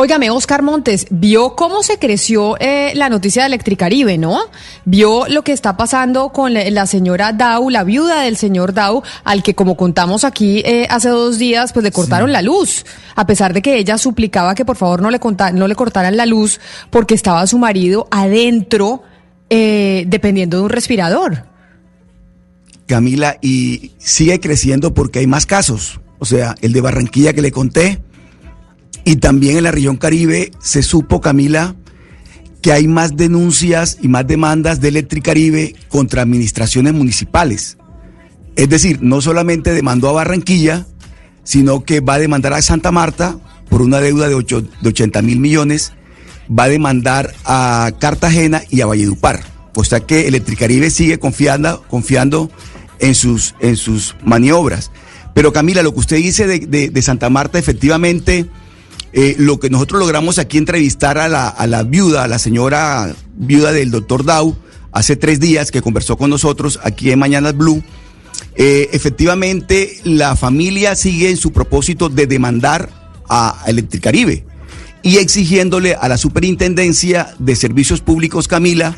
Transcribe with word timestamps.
Óigame, 0.00 0.30
Oscar 0.30 0.62
Montes, 0.62 1.06
vio 1.10 1.54
cómo 1.54 1.82
se 1.82 1.98
creció 1.98 2.56
eh, 2.58 2.92
la 2.94 3.10
noticia 3.10 3.42
de 3.42 3.48
Electricaribe, 3.48 4.16
¿no? 4.16 4.38
Vio 4.86 5.26
lo 5.28 5.44
que 5.44 5.52
está 5.52 5.76
pasando 5.76 6.30
con 6.30 6.54
la 6.54 6.86
señora 6.86 7.34
Dau, 7.34 7.68
la 7.68 7.84
viuda 7.84 8.22
del 8.22 8.38
señor 8.38 8.72
Dau, 8.72 9.02
al 9.24 9.42
que 9.42 9.54
como 9.54 9.76
contamos 9.76 10.24
aquí 10.24 10.62
eh, 10.64 10.86
hace 10.88 11.10
dos 11.10 11.36
días, 11.36 11.74
pues 11.74 11.84
le 11.84 11.92
cortaron 11.92 12.32
la 12.32 12.40
luz, 12.40 12.86
a 13.14 13.26
pesar 13.26 13.52
de 13.52 13.60
que 13.60 13.76
ella 13.76 13.98
suplicaba 13.98 14.54
que 14.54 14.64
por 14.64 14.76
favor 14.76 15.02
no 15.02 15.10
le, 15.10 15.20
no 15.52 15.68
le 15.68 15.74
cortaran 15.74 16.16
la 16.16 16.24
luz 16.24 16.60
porque 16.88 17.14
estaba 17.14 17.46
su 17.46 17.58
marido 17.58 18.08
adentro 18.10 19.02
eh, 19.50 20.04
dependiendo 20.06 20.56
de 20.56 20.62
un 20.62 20.70
respirador. 20.70 21.44
Camila, 22.86 23.36
y 23.42 23.92
sigue 23.98 24.40
creciendo 24.40 24.94
porque 24.94 25.18
hay 25.18 25.26
más 25.26 25.44
casos. 25.44 26.00
O 26.18 26.24
sea, 26.24 26.54
el 26.62 26.72
de 26.72 26.80
Barranquilla 26.80 27.34
que 27.34 27.42
le 27.42 27.52
conté, 27.52 28.00
y 29.04 29.16
también 29.16 29.56
en 29.56 29.64
la 29.64 29.70
región 29.70 29.96
Caribe 29.96 30.52
se 30.60 30.82
supo, 30.82 31.20
Camila, 31.20 31.76
que 32.62 32.72
hay 32.72 32.86
más 32.88 33.16
denuncias 33.16 33.98
y 34.02 34.08
más 34.08 34.26
demandas 34.26 34.80
de 34.80 34.88
Electricaribe 34.88 35.74
contra 35.88 36.22
administraciones 36.22 36.92
municipales. 36.92 37.78
Es 38.56 38.68
decir, 38.68 38.98
no 39.00 39.20
solamente 39.20 39.72
demandó 39.72 40.08
a 40.10 40.12
Barranquilla, 40.12 40.86
sino 41.44 41.84
que 41.84 42.00
va 42.00 42.14
a 42.14 42.18
demandar 42.18 42.52
a 42.52 42.62
Santa 42.62 42.92
Marta 42.92 43.38
por 43.68 43.82
una 43.82 44.00
deuda 44.00 44.28
de, 44.28 44.34
80 44.34 45.22
mil 45.22 45.40
millones, 45.40 45.92
va 46.50 46.64
a 46.64 46.68
demandar 46.68 47.32
a 47.44 47.92
Cartagena 47.98 48.62
y 48.68 48.82
a 48.82 48.86
Valledupar. 48.86 49.40
O 49.74 49.84
sea 49.84 50.00
que 50.00 50.28
Electricaribe 50.28 50.90
sigue 50.90 51.18
confiando, 51.18 51.82
confiando 51.88 52.50
en, 52.98 53.14
sus, 53.14 53.54
en 53.60 53.76
sus 53.76 54.16
maniobras. 54.24 54.90
Pero 55.32 55.52
Camila, 55.52 55.82
lo 55.82 55.94
que 55.94 56.00
usted 56.00 56.16
dice 56.16 56.46
de 56.46 57.02
Santa 57.02 57.30
Marta, 57.30 57.58
efectivamente, 57.58 58.50
eh, 59.12 59.34
lo 59.38 59.58
que 59.58 59.70
nosotros 59.70 60.00
logramos 60.00 60.38
aquí 60.38 60.58
entrevistar 60.58 61.18
a 61.18 61.28
la, 61.28 61.82
viuda, 61.82 62.24
a 62.24 62.28
la 62.28 62.38
señora 62.38 63.14
viuda 63.34 63.72
del 63.72 63.90
doctor 63.90 64.24
Dau, 64.24 64.56
hace 64.92 65.16
tres 65.16 65.40
días 65.40 65.70
que 65.70 65.82
conversó 65.82 66.16
con 66.16 66.30
nosotros 66.30 66.78
aquí 66.82 67.10
en 67.10 67.18
Mañanas 67.18 67.56
Blue. 67.56 67.82
Eh, 68.54 68.88
efectivamente, 68.92 69.98
la 70.04 70.36
familia 70.36 70.94
sigue 70.94 71.30
en 71.30 71.36
su 71.36 71.52
propósito 71.52 72.08
de 72.08 72.26
demandar 72.26 72.90
a 73.28 73.64
Electricaribe 73.66 74.44
y 75.02 75.16
exigiéndole 75.16 75.94
a 75.94 76.08
la 76.08 76.18
Superintendencia 76.18 77.34
de 77.38 77.56
Servicios 77.56 78.00
Públicos, 78.00 78.48
Camila, 78.48 78.96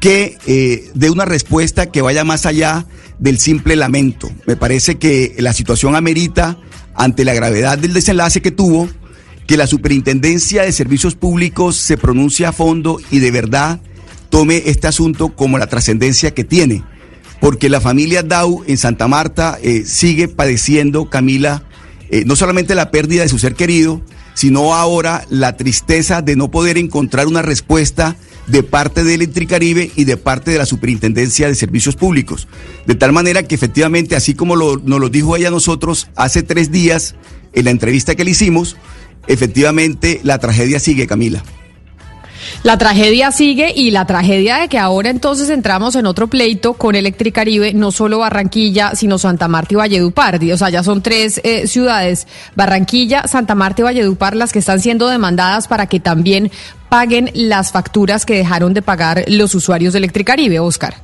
que 0.00 0.36
eh, 0.46 0.90
dé 0.94 1.10
una 1.10 1.24
respuesta 1.24 1.90
que 1.90 2.02
vaya 2.02 2.24
más 2.24 2.46
allá 2.46 2.86
del 3.18 3.38
simple 3.38 3.76
lamento. 3.76 4.30
Me 4.46 4.56
parece 4.56 4.96
que 4.96 5.34
la 5.38 5.52
situación 5.52 5.96
amerita, 5.96 6.58
ante 6.94 7.24
la 7.24 7.34
gravedad 7.34 7.78
del 7.78 7.92
desenlace 7.92 8.42
que 8.42 8.50
tuvo, 8.50 8.88
que 9.46 9.56
la 9.56 9.66
Superintendencia 9.66 10.62
de 10.62 10.72
Servicios 10.72 11.14
Públicos 11.14 11.76
se 11.76 11.96
pronuncie 11.96 12.46
a 12.46 12.52
fondo 12.52 13.00
y 13.10 13.18
de 13.18 13.30
verdad 13.30 13.80
tome 14.30 14.62
este 14.66 14.86
asunto 14.86 15.30
como 15.30 15.58
la 15.58 15.66
trascendencia 15.66 16.32
que 16.32 16.44
tiene, 16.44 16.82
porque 17.40 17.68
la 17.68 17.80
familia 17.80 18.22
Dau 18.22 18.64
en 18.66 18.76
Santa 18.76 19.06
Marta 19.06 19.58
eh, 19.62 19.84
sigue 19.84 20.28
padeciendo, 20.28 21.10
Camila, 21.10 21.64
eh, 22.10 22.24
no 22.24 22.36
solamente 22.36 22.74
la 22.74 22.90
pérdida 22.90 23.22
de 23.22 23.28
su 23.28 23.38
ser 23.38 23.54
querido, 23.54 24.02
sino 24.34 24.74
ahora 24.74 25.24
la 25.30 25.56
tristeza 25.56 26.20
de 26.20 26.36
no 26.36 26.50
poder 26.50 26.78
encontrar 26.78 27.26
una 27.26 27.42
respuesta 27.42 28.16
de 28.46 28.62
parte 28.62 29.04
de 29.04 29.14
Electricaribe 29.14 29.90
y 29.94 30.04
de 30.04 30.16
parte 30.16 30.50
de 30.50 30.58
la 30.58 30.66
Superintendencia 30.66 31.48
de 31.48 31.54
Servicios 31.54 31.96
Públicos. 31.96 32.48
De 32.86 32.94
tal 32.94 33.12
manera 33.12 33.42
que 33.44 33.54
efectivamente, 33.54 34.16
así 34.16 34.34
como 34.34 34.56
nos 34.56 35.00
lo 35.00 35.08
dijo 35.08 35.36
ella 35.36 35.48
a 35.48 35.52
nosotros 35.52 36.08
hace 36.16 36.42
tres 36.42 36.70
días 36.70 37.14
en 37.52 37.66
la 37.66 37.70
entrevista 37.70 38.14
que 38.14 38.24
le 38.24 38.32
hicimos, 38.32 38.76
efectivamente 39.26 40.20
la 40.22 40.38
tragedia 40.38 40.78
sigue, 40.78 41.06
Camila. 41.06 41.42
La 42.62 42.78
tragedia 42.78 43.30
sigue 43.30 43.72
y 43.74 43.90
la 43.90 44.06
tragedia 44.06 44.58
de 44.58 44.68
que 44.68 44.78
ahora 44.78 45.10
entonces 45.10 45.50
entramos 45.50 45.96
en 45.96 46.06
otro 46.06 46.28
pleito 46.28 46.74
con 46.74 46.94
Electricaribe, 46.94 47.74
no 47.74 47.92
solo 47.92 48.18
Barranquilla, 48.18 48.94
sino 48.94 49.18
Santa 49.18 49.48
Marta 49.48 49.74
y 49.74 49.76
Valledupar. 49.76 50.40
O 50.52 50.56
sea, 50.56 50.70
ya 50.70 50.82
son 50.82 51.02
tres 51.02 51.40
eh, 51.44 51.66
ciudades, 51.66 52.26
Barranquilla, 52.54 53.26
Santa 53.26 53.54
Marta 53.54 53.82
y 53.82 53.84
Valledupar, 53.84 54.36
las 54.36 54.52
que 54.52 54.60
están 54.60 54.80
siendo 54.80 55.08
demandadas 55.08 55.68
para 55.68 55.86
que 55.86 56.00
también 56.00 56.50
paguen 56.88 57.30
las 57.34 57.72
facturas 57.72 58.24
que 58.24 58.34
dejaron 58.34 58.72
de 58.72 58.82
pagar 58.82 59.24
los 59.28 59.54
usuarios 59.54 59.92
de 59.92 59.98
Electricaribe, 59.98 60.60
Oscar. 60.60 61.02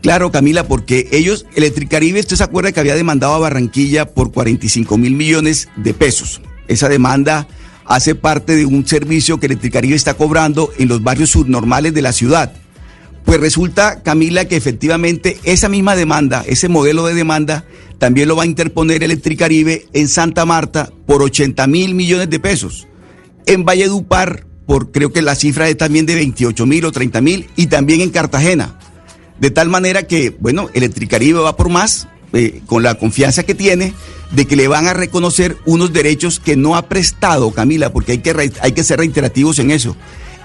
Claro, 0.00 0.30
Camila, 0.30 0.66
porque 0.66 1.08
ellos, 1.12 1.46
Electricaribe, 1.54 2.20
usted 2.20 2.36
se 2.36 2.44
acuerda 2.44 2.72
que 2.72 2.80
había 2.80 2.94
demandado 2.94 3.34
a 3.34 3.38
Barranquilla 3.38 4.06
por 4.06 4.32
45 4.32 4.96
mil 4.98 5.14
millones 5.14 5.68
de 5.76 5.94
pesos. 5.94 6.40
Esa 6.68 6.88
demanda 6.88 7.48
hace 7.84 8.14
parte 8.14 8.56
de 8.56 8.66
un 8.66 8.86
servicio 8.86 9.38
que 9.38 9.46
Electricaribe 9.46 9.94
está 9.94 10.14
cobrando 10.14 10.70
en 10.78 10.88
los 10.88 11.02
barrios 11.02 11.30
subnormales 11.30 11.94
de 11.94 12.02
la 12.02 12.12
ciudad. 12.12 12.52
Pues 13.24 13.40
resulta, 13.40 14.02
Camila, 14.02 14.44
que 14.44 14.56
efectivamente 14.56 15.38
esa 15.42 15.68
misma 15.68 15.96
demanda, 15.96 16.44
ese 16.46 16.68
modelo 16.68 17.06
de 17.06 17.14
demanda, 17.14 17.64
también 17.98 18.28
lo 18.28 18.36
va 18.36 18.44
a 18.44 18.46
interponer 18.46 19.02
Electricaribe 19.02 19.86
en 19.92 20.08
Santa 20.08 20.44
Marta 20.44 20.90
por 21.06 21.22
80 21.22 21.66
mil 21.66 21.94
millones 21.94 22.30
de 22.30 22.38
pesos. 22.38 22.86
En 23.46 23.64
Valledupar, 23.64 24.46
por 24.66 24.92
creo 24.92 25.12
que 25.12 25.22
la 25.22 25.34
cifra 25.34 25.68
es 25.68 25.76
también 25.76 26.06
de 26.06 26.14
28 26.14 26.66
mil 26.66 26.84
o 26.84 26.92
30 26.92 27.20
mil, 27.20 27.50
y 27.56 27.66
también 27.66 28.00
en 28.00 28.10
Cartagena. 28.10 28.78
De 29.40 29.50
tal 29.50 29.68
manera 29.68 30.04
que, 30.04 30.30
bueno, 30.38 30.68
Electricaribe 30.72 31.40
va 31.40 31.56
por 31.56 31.68
más, 31.68 32.08
eh, 32.36 32.60
con 32.66 32.82
la 32.82 32.96
confianza 32.96 33.44
que 33.44 33.54
tiene, 33.54 33.94
de 34.30 34.46
que 34.46 34.56
le 34.56 34.68
van 34.68 34.88
a 34.88 34.92
reconocer 34.92 35.56
unos 35.64 35.94
derechos 35.94 36.38
que 36.38 36.54
no 36.54 36.76
ha 36.76 36.82
prestado, 36.82 37.50
Camila, 37.50 37.94
porque 37.94 38.12
hay 38.12 38.18
que, 38.18 38.52
hay 38.60 38.72
que 38.72 38.84
ser 38.84 38.98
reiterativos 38.98 39.58
en 39.58 39.70
eso. 39.70 39.96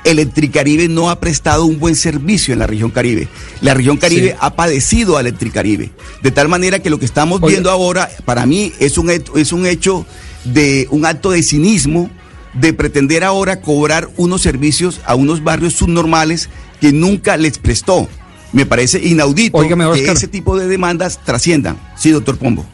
Electricaribe 0.06 0.88
no 0.88 1.10
ha 1.10 1.20
prestado 1.20 1.66
un 1.66 1.80
buen 1.80 1.98
servicio 1.98 2.54
en 2.54 2.60
la 2.60 2.68
región 2.68 2.92
Caribe. 2.92 3.28
La 3.60 3.74
región 3.74 3.98
Caribe 3.98 4.38
ha 4.40 4.56
padecido 4.56 5.18
a 5.18 5.20
Electricaribe. 5.20 5.92
De 6.24 6.32
tal 6.32 6.48
manera 6.48 6.80
que 6.80 6.90
lo 6.90 6.98
que 6.98 7.06
estamos 7.06 7.42
viendo 7.42 7.70
ahora, 7.70 8.10
para 8.24 8.46
mí, 8.46 8.72
es 8.80 8.98
un, 8.98 9.10
es 9.10 9.52
un 9.52 9.66
hecho 9.66 10.06
de 10.46 10.88
un 10.92 11.06
acto 11.06 11.32
de 11.32 11.44
cinismo 11.44 12.10
de 12.54 12.72
pretender 12.74 13.26
ahora 13.26 13.60
cobrar 13.60 14.10
unos 14.16 14.42
servicios 14.42 15.02
a 15.06 15.16
unos 15.16 15.44
barrios 15.44 15.74
subnormales 15.74 16.50
que 16.80 16.94
nunca 16.94 17.36
les 17.36 17.58
prestó. 17.58 18.08
Me 18.54 18.66
parece 18.66 19.00
inaudito 19.00 19.60
que 19.60 20.12
ese 20.12 20.28
tipo 20.28 20.58
de 20.58 20.68
demandas 20.68 21.20
trasciendan. 21.24 21.78
Sí, 21.96 22.12
doctor 22.12 22.38
Pombo. 22.38 22.66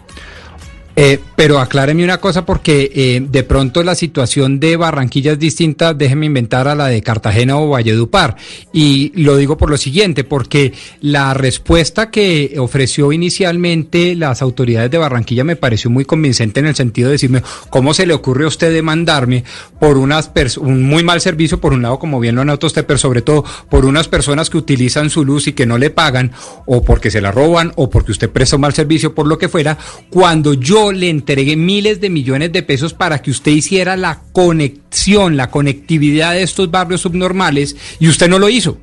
Eh, 1.00 1.20
pero 1.36 1.60
acláreme 1.60 2.04
una 2.04 2.18
cosa 2.18 2.44
porque 2.44 2.92
eh, 2.96 3.22
de 3.22 3.44
pronto 3.44 3.84
la 3.84 3.94
situación 3.94 4.60
de 4.60 4.78
Barranquilla 4.78 5.34
es 5.34 5.40
distinta, 5.40 5.94
déjeme 5.94 6.26
inventar 6.26 6.68
a 6.68 6.74
la 6.74 6.88
de 6.88 7.04
Cartagena 7.04 7.60
o 7.60 7.70
Valledupar. 7.70 8.36
Y 8.74 9.12
lo 9.22 9.38
digo 9.38 9.58
por 9.58 9.70
lo 9.70 9.78
siguiente, 9.78 10.24
porque 10.24 10.74
la 11.02 11.36
respuesta 11.36 12.10
que 12.10 12.56
ofreció 12.58 13.12
inicialmente 13.12 14.16
las 14.16 14.42
autoridades 14.42 14.90
de 14.90 14.98
Barranquilla 14.98 15.44
me 15.44 15.56
pareció 15.56 15.92
muy 15.92 16.04
convincente 16.04 16.62
en 16.62 16.66
el 16.66 16.74
sentido 16.76 17.10
de 17.10 17.14
decirme, 17.14 17.44
¿cómo 17.70 17.94
se 17.94 18.08
le 18.08 18.16
ocurre 18.16 18.46
a 18.46 18.48
usted 18.48 18.74
demandarme 18.74 19.44
por 19.80 20.00
unas 20.00 20.32
un 20.58 20.82
muy 20.82 21.04
mal 21.04 21.22
servicio, 21.22 21.62
por 21.62 21.74
un 21.74 21.84
lado, 21.84 22.00
como 22.00 22.20
bien 22.20 22.34
lo 22.34 22.42
anotó 22.42 22.66
usted, 22.66 22.88
pero 22.88 22.98
sobre 22.98 23.22
todo 23.22 23.46
por 23.70 23.86
unas 23.86 24.08
personas 24.08 24.50
que 24.50 24.58
utilizan 24.58 25.12
su 25.12 25.24
luz 25.24 25.48
y 25.48 25.54
que 25.54 25.68
no 25.68 25.78
le 25.78 25.92
pagan, 25.92 26.32
o 26.66 26.84
porque 26.84 27.12
se 27.12 27.22
la 27.22 27.32
roban, 27.32 27.72
o 27.76 27.88
porque 27.88 28.14
usted 28.14 28.32
presta 28.32 28.56
un 28.56 28.64
mal 28.64 28.74
servicio, 28.74 29.14
por 29.14 29.28
lo 29.28 29.38
que 29.38 29.48
fuera, 29.48 29.78
cuando 30.10 30.56
yo 30.56 30.87
le 30.92 31.10
entregué 31.10 31.56
miles 31.56 32.02
de 32.02 32.10
millones 32.10 32.52
de 32.52 32.64
pesos 32.64 32.94
para 32.94 33.22
que 33.22 33.32
usted 33.32 33.52
hiciera 33.52 33.98
la 33.98 34.22
conexión, 34.32 35.38
la 35.38 35.50
conectividad 35.50 36.34
de 36.34 36.44
estos 36.44 36.70
barrios 36.72 37.02
subnormales 37.02 37.76
y 38.00 38.08
usted 38.08 38.28
no 38.30 38.40
lo 38.40 38.50
hizo. 38.50 38.78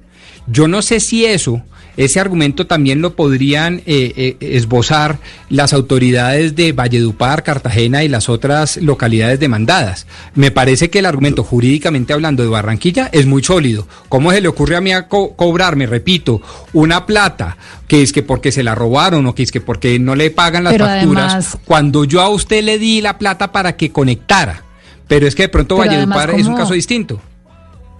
Yo 0.46 0.68
no 0.68 0.82
sé 0.82 1.00
si 1.00 1.24
eso 1.24 1.62
ese 1.96 2.18
argumento 2.18 2.66
también 2.66 3.00
lo 3.00 3.14
podrían 3.14 3.82
eh, 3.86 4.12
eh, 4.16 4.36
esbozar 4.40 5.18
las 5.48 5.72
autoridades 5.72 6.56
de 6.56 6.72
Valledupar, 6.72 7.44
Cartagena 7.44 8.02
y 8.02 8.08
las 8.08 8.28
otras 8.28 8.78
localidades 8.78 9.38
demandadas. 9.38 10.06
Me 10.34 10.50
parece 10.50 10.90
que 10.90 10.98
el 10.98 11.06
argumento 11.06 11.44
jurídicamente 11.44 12.12
hablando 12.12 12.42
de 12.42 12.48
Barranquilla 12.48 13.08
es 13.12 13.26
muy 13.26 13.44
sólido. 13.44 13.86
¿Cómo 14.08 14.32
se 14.32 14.40
le 14.40 14.48
ocurre 14.48 14.76
a 14.76 14.80
mí 14.80 14.92
a 14.92 15.06
cobrarme, 15.06 15.86
repito, 15.86 16.42
una 16.72 17.06
plata 17.06 17.56
que 17.86 18.02
es 18.02 18.12
que 18.12 18.22
porque 18.22 18.50
se 18.50 18.64
la 18.64 18.74
robaron 18.74 19.26
o 19.26 19.34
que 19.34 19.44
es 19.44 19.52
que 19.52 19.60
porque 19.60 19.98
no 19.98 20.16
le 20.16 20.30
pagan 20.30 20.64
las 20.64 20.76
facturas 20.76 21.58
cuando 21.64 22.04
yo 22.04 22.20
a 22.22 22.28
usted 22.28 22.64
le 22.64 22.78
di 22.78 23.00
la 23.02 23.18
plata 23.18 23.52
para 23.52 23.76
que 23.76 23.92
conectara? 23.92 24.64
Pero 25.06 25.28
es 25.28 25.34
que 25.34 25.42
de 25.42 25.48
pronto 25.48 25.76
Valledupar 25.76 26.30
es 26.30 26.46
un 26.46 26.56
caso 26.56 26.74
distinto 26.74 27.20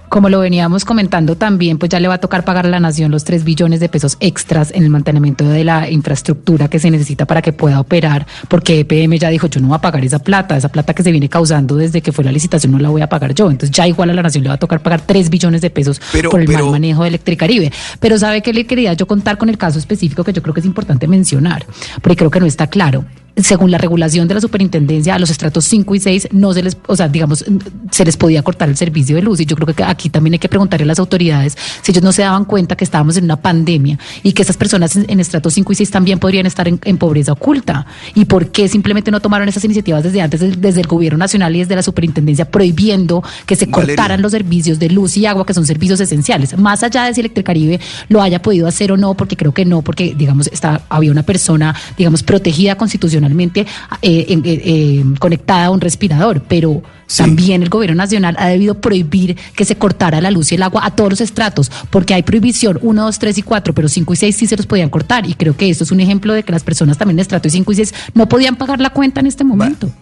como 0.08 0.28
lo 0.28 0.40
veníamos 0.40 0.84
comentando 0.84 1.36
también, 1.36 1.78
pues 1.78 1.90
ya 1.90 2.00
le 2.00 2.08
va 2.08 2.14
a 2.14 2.18
tocar 2.18 2.44
pagar 2.44 2.66
a 2.66 2.68
la 2.68 2.80
nación 2.80 3.10
los 3.10 3.24
3 3.24 3.44
billones 3.44 3.80
de 3.80 3.88
pesos 3.88 4.16
extras 4.20 4.70
en 4.72 4.84
el 4.84 4.90
mantenimiento 4.90 5.44
de 5.48 5.64
la 5.64 5.90
infraestructura 5.90 6.68
que 6.68 6.78
se 6.78 6.90
necesita 6.90 7.26
para 7.26 7.42
que 7.42 7.52
pueda 7.52 7.80
operar, 7.80 8.26
porque 8.48 8.80
EPM 8.80 9.18
ya 9.18 9.28
dijo, 9.28 9.46
yo 9.48 9.60
no 9.60 9.68
voy 9.68 9.76
a 9.76 9.80
pagar 9.80 10.04
esa 10.04 10.18
plata, 10.18 10.56
esa 10.56 10.68
plata 10.68 10.94
que 10.94 11.02
se 11.02 11.10
viene 11.10 11.28
causando 11.28 11.76
desde 11.76 12.00
que 12.00 12.12
fue 12.12 12.24
la 12.24 12.32
licitación 12.32 12.72
no 12.72 12.78
la 12.78 12.90
voy 12.90 13.02
a 13.02 13.08
pagar 13.08 13.34
yo. 13.34 13.50
Entonces 13.50 13.70
ya 13.70 13.86
igual 13.86 14.10
a 14.10 14.14
la 14.14 14.22
nación 14.22 14.44
le 14.44 14.48
va 14.48 14.54
a 14.54 14.58
tocar 14.58 14.80
pagar 14.80 15.00
3 15.00 15.30
billones 15.30 15.60
de 15.60 15.70
pesos 15.70 16.00
por 16.30 16.40
el 16.40 16.48
mal 16.48 16.70
manejo 16.70 17.02
de 17.02 17.08
Electricaribe. 17.08 17.72
Pero 18.00 18.18
¿sabe 18.18 18.42
qué 18.42 18.52
le 18.52 18.66
quería 18.66 18.92
yo 18.94 19.06
contar 19.06 19.38
con 19.38 19.48
el 19.48 19.58
caso 19.58 19.78
específico 19.78 20.24
que 20.24 20.32
yo 20.32 20.42
creo 20.42 20.54
que 20.54 20.60
es 20.60 20.66
importante 20.66 21.06
mencionar? 21.08 21.66
Porque 22.02 22.16
creo 22.16 22.30
que 22.30 22.40
no 22.40 22.46
está 22.46 22.66
claro. 22.66 23.04
Según 23.36 23.70
la 23.70 23.78
regulación 23.78 24.28
de 24.28 24.34
la 24.34 24.40
superintendencia, 24.40 25.14
a 25.14 25.19
los 25.19 25.31
estratos 25.31 25.64
5 25.64 25.94
y 25.94 26.00
6 26.00 26.28
no 26.32 26.52
se 26.52 26.62
les, 26.62 26.76
o 26.86 26.94
sea, 26.94 27.08
digamos, 27.08 27.44
se 27.90 28.04
les 28.04 28.16
podía 28.16 28.42
cortar 28.42 28.69
el 28.69 28.76
servicio 28.76 29.16
de 29.16 29.22
luz. 29.22 29.40
Y 29.40 29.46
yo 29.46 29.56
creo 29.56 29.75
que 29.75 29.82
aquí 29.82 30.08
también 30.08 30.34
hay 30.34 30.38
que 30.38 30.48
preguntarle 30.48 30.84
a 30.84 30.86
las 30.86 30.98
autoridades 31.00 31.56
si 31.82 31.90
ellos 31.90 32.04
no 32.04 32.12
se 32.12 32.22
daban 32.22 32.44
cuenta 32.44 32.76
que 32.76 32.84
estábamos 32.84 33.16
en 33.16 33.25
una 33.25 33.36
pandemia 33.36 33.98
y 34.22 34.32
que 34.32 34.42
esas 34.42 34.56
personas 34.56 34.96
en, 34.96 35.19
estratos 35.19 35.54
5 35.54 35.72
y 35.72 35.76
6 35.76 35.90
también 35.90 36.19
podrían 36.19 36.46
estar 36.46 36.69
en, 36.69 36.98
pobreza 36.98 37.32
oculta. 37.32 37.86
¿Y 38.14 38.26
por 38.26 38.52
qué 38.52 38.69
simplemente 38.69 39.10
no 39.10 39.20
tomaron 39.20 39.48
esas 39.48 39.64
iniciativas 39.64 40.04
desde 40.04 40.20
antes, 40.20 40.60
desde 40.60 40.81
el 40.81 40.86
gobierno 40.86 41.19
nacional 41.19 41.54
y 41.56 41.58
desde 41.58 41.75
la 41.75 41.82
superintendencia, 41.82 42.44
prohibiendo 42.44 43.22
que 43.46 43.56
se 43.56 43.69
cortaran 43.69 44.22
los 44.22 44.31
servicios 44.31 44.78
de 44.78 44.90
luz 44.90 45.16
y 45.16 45.26
agua, 45.26 45.44
que 45.44 45.54
son 45.54 45.66
servicios 45.66 45.98
esenciales? 46.00 46.56
Más 46.56 46.84
allá 46.84 47.04
de 47.04 47.14
si 47.14 47.20
Electricaribe 47.20 47.81
lo 48.08 48.22
haya 48.22 48.40
podido 48.40 48.69
hacer 48.69 48.92
o 48.92 48.96
no, 48.96 49.14
porque 49.14 49.36
creo 49.36 49.52
que 49.52 49.64
no, 49.64 49.82
porque, 49.82 50.14
digamos, 50.16 50.46
está, 50.46 50.82
había 50.88 51.10
una 51.10 51.25
persona, 51.25 51.75
digamos, 51.96 52.22
protegida 52.22 52.76
constitucionalmente 52.76 53.23
eh, 53.30 53.64
eh, 54.02 54.40
eh, 54.44 55.04
conectada 55.18 55.66
a 55.66 55.70
un 55.70 55.80
respirador, 55.80 56.42
pero 56.48 56.82
también 57.16 57.62
el 57.62 57.68
gobierno 57.68 57.96
nacional 57.96 58.36
ha 58.38 58.48
debido 58.48 58.80
prohibir 58.80 59.36
que 59.54 59.64
se 59.64 59.76
cortara 59.76 60.20
la 60.20 60.30
luz 60.30 60.52
y 60.52 60.54
el 60.54 60.62
agua 60.62 60.82
a 60.84 60.90
todos 60.90 61.10
los 61.10 61.20
estratos, 61.20 61.70
porque 61.90 62.14
hay 62.14 62.22
prohibición 62.22 62.78
1, 62.82 63.02
2, 63.04 63.18
3 63.18 63.38
y 63.38 63.42
4, 63.42 63.74
pero 63.74 63.88
5 63.88 64.12
y 64.12 64.16
6 64.16 64.36
sí 64.36 64.46
se 64.46 64.56
los 64.56 64.66
podían 64.66 64.90
cortar. 64.90 65.26
Y 65.28 65.34
creo 65.34 65.56
que 65.56 65.68
esto 65.68 65.84
es 65.84 65.92
un 65.92 66.00
ejemplo 66.00 66.32
de 66.32 66.42
que 66.42 66.52
las 66.52 66.64
personas 66.64 66.98
también 66.98 67.16
de 67.16 67.22
estrato 67.22 67.48
5 67.48 67.72
y 67.72 67.76
6 67.76 67.94
no 68.14 68.28
podían 68.28 68.56
pagar 68.56 68.80
la 68.80 68.90
cuenta 68.90 69.20
en 69.20 69.26
este 69.26 69.44
momento. 69.44 69.92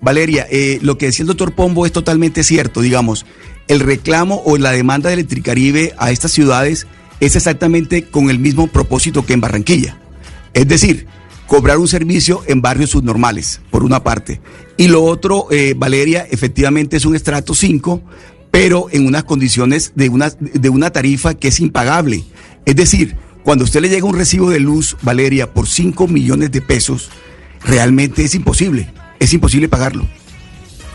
Valeria, 0.00 0.46
lo 0.80 0.96
que 0.96 1.06
decía 1.06 1.24
el 1.24 1.28
doctor 1.28 1.52
Pombo 1.52 1.84
es 1.84 1.92
totalmente 1.92 2.42
cierto, 2.42 2.80
digamos, 2.80 3.26
el 3.68 3.80
reclamo 3.80 4.42
o 4.44 4.56
la 4.56 4.72
demanda 4.72 5.08
de 5.08 5.14
Electricaribe 5.14 5.94
a 5.98 6.10
estas 6.10 6.32
ciudades 6.32 6.86
es 7.20 7.36
exactamente 7.36 8.04
con 8.04 8.30
el 8.30 8.38
mismo 8.38 8.66
propósito 8.66 9.24
que 9.24 9.34
en 9.34 9.40
Barranquilla. 9.40 9.96
Es 10.54 10.66
decir, 10.66 11.06
cobrar 11.50 11.78
un 11.78 11.88
servicio 11.88 12.44
en 12.46 12.62
barrios 12.62 12.90
subnormales, 12.90 13.60
por 13.72 13.82
una 13.82 14.04
parte. 14.04 14.40
Y 14.76 14.86
lo 14.86 15.02
otro, 15.02 15.48
eh, 15.50 15.74
Valeria, 15.76 16.24
efectivamente 16.30 16.96
es 16.96 17.04
un 17.04 17.16
estrato 17.16 17.56
5, 17.56 18.00
pero 18.52 18.86
en 18.92 19.04
unas 19.04 19.24
condiciones 19.24 19.90
de 19.96 20.10
una, 20.10 20.30
de 20.30 20.68
una 20.68 20.90
tarifa 20.90 21.34
que 21.34 21.48
es 21.48 21.58
impagable. 21.58 22.22
Es 22.66 22.76
decir, 22.76 23.16
cuando 23.42 23.64
a 23.64 23.66
usted 23.66 23.80
le 23.80 23.88
llega 23.88 24.06
un 24.06 24.16
recibo 24.16 24.48
de 24.48 24.60
luz, 24.60 24.96
Valeria, 25.02 25.52
por 25.52 25.66
5 25.66 26.06
millones 26.06 26.52
de 26.52 26.60
pesos, 26.60 27.10
realmente 27.64 28.22
es 28.22 28.36
imposible. 28.36 28.88
Es 29.18 29.32
imposible 29.32 29.68
pagarlo. 29.68 30.06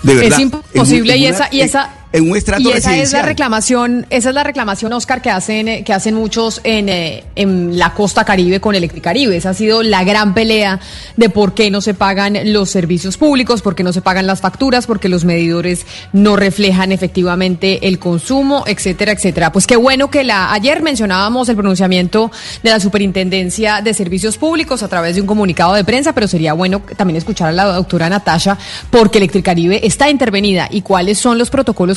De 0.03 0.15
verdad. 0.15 0.39
Es 0.39 0.39
imposible 0.39 1.17
y, 1.17 1.25
esa, 1.25 1.49
y 1.51 1.59
esa 1.59 2.04
en 2.11 2.29
un 2.29 2.37
estrato 2.37 2.61
y 2.61 2.71
esa 2.71 2.95
es 2.95 3.11
la 3.11 3.21
reclamación, 3.21 4.05
esa 4.09 4.29
es 4.29 4.35
la 4.35 4.43
reclamación, 4.43 4.93
Oscar, 4.93 5.21
que 5.21 5.29
hacen, 5.29 5.83
que 5.83 5.93
hacen 5.93 6.15
muchos 6.15 6.61
en, 6.63 6.89
eh, 6.89 7.23
en 7.35 7.77
la 7.77 7.93
costa 7.93 8.23
caribe 8.23 8.59
con 8.59 8.75
Electricaribe. 8.75 9.35
Esa 9.35 9.49
ha 9.49 9.53
sido 9.53 9.83
la 9.83 10.03
gran 10.03 10.33
pelea 10.33 10.79
de 11.17 11.29
por 11.29 11.53
qué 11.53 11.69
no 11.71 11.81
se 11.81 11.93
pagan 11.93 12.37
los 12.53 12.69
servicios 12.69 13.17
públicos, 13.17 13.61
por 13.61 13.75
qué 13.75 13.83
no 13.83 13.93
se 13.93 14.01
pagan 14.01 14.27
las 14.27 14.41
facturas, 14.41 14.87
porque 14.87 15.09
los 15.09 15.25
medidores 15.25 15.85
no 16.13 16.35
reflejan 16.35 16.91
efectivamente 16.91 17.87
el 17.87 17.99
consumo, 17.99 18.63
etcétera, 18.67 19.11
etcétera. 19.11 19.51
Pues 19.51 19.67
qué 19.67 19.75
bueno 19.75 20.09
que 20.09 20.23
la 20.23 20.53
ayer 20.53 20.81
mencionábamos 20.81 21.49
el 21.49 21.55
pronunciamiento 21.55 22.31
de 22.63 22.69
la 22.69 22.79
Superintendencia 22.79 23.81
de 23.81 23.93
Servicios 23.93 24.37
Públicos 24.37 24.83
a 24.83 24.87
través 24.87 25.15
de 25.15 25.21
un 25.21 25.27
comunicado 25.27 25.73
de 25.73 25.83
prensa, 25.83 26.13
pero 26.13 26.27
sería 26.27 26.53
bueno 26.53 26.81
también 26.95 27.17
escuchar 27.17 27.49
a 27.49 27.51
la 27.51 27.65
doctora 27.65 28.09
Natasha 28.09 28.57
porque 28.89 29.17
Electricaribe 29.17 29.85
está 29.85 30.09
intervenida 30.09 30.67
y 30.71 30.81
cuáles 30.81 31.17
son 31.17 31.37
los 31.37 31.49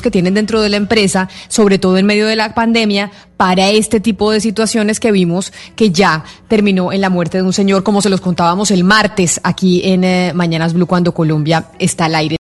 que 0.02 0.10
tienen 0.10 0.34
dentro 0.34 0.60
de 0.60 0.68
la 0.68 0.76
empresa, 0.76 1.28
sobre 1.48 1.78
todo 1.78 1.98
en 1.98 2.06
medio 2.06 2.26
de 2.26 2.36
la 2.36 2.54
pandemia, 2.54 3.10
para 3.36 3.70
este 3.70 4.00
tipo 4.00 4.32
de 4.32 4.40
situaciones 4.40 4.98
que 4.98 5.12
vimos 5.12 5.52
que 5.76 5.90
ya 5.90 6.24
terminó 6.48 6.92
en 6.92 7.00
la 7.00 7.08
muerte 7.08 7.38
de 7.38 7.44
un 7.44 7.52
señor, 7.52 7.84
como 7.84 8.02
se 8.02 8.10
los 8.10 8.20
contábamos 8.20 8.70
el 8.72 8.82
martes 8.84 9.40
aquí 9.44 9.80
en 9.84 10.02
eh, 10.04 10.32
Mañanas 10.34 10.74
Blue 10.74 10.86
cuando 10.86 11.14
Colombia 11.14 11.66
está 11.78 12.06
al 12.06 12.16
aire. 12.16 12.36